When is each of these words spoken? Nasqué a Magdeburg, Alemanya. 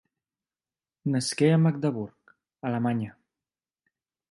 Nasqué 1.15 1.51
a 1.57 1.59
Magdeburg, 1.65 2.19
Alemanya. 2.71 3.17